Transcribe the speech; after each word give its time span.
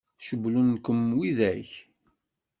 Cewwlen-kem 0.25 1.01
widak? 1.17 1.69